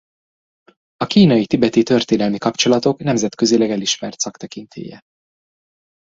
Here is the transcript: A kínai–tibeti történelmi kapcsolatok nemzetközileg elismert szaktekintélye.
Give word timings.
A 0.95 1.05
kínai–tibeti 1.05 1.83
történelmi 1.83 2.37
kapcsolatok 2.37 2.99
nemzetközileg 3.03 3.69
elismert 3.71 4.19
szaktekintélye. 4.19 4.99